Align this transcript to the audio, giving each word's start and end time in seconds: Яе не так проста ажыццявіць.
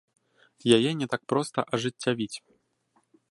Яе 0.77 0.91
не 1.01 1.07
так 1.11 1.21
проста 1.35 1.67
ажыццявіць. 1.79 2.33